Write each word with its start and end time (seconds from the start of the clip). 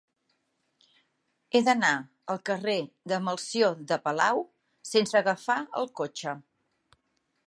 He 1.57 1.61
d'anar 1.67 1.91
al 2.35 2.39
carrer 2.51 2.77
de 3.13 3.19
Melcior 3.27 3.77
de 3.91 3.99
Palau 4.07 4.43
sense 4.95 5.21
agafar 5.23 5.59
el 5.83 5.91
cotxe. 6.01 6.35